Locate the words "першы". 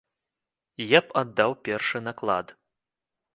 1.69-2.03